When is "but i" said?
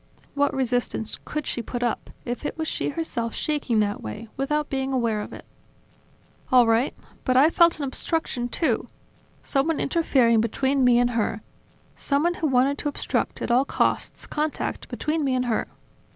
7.23-7.51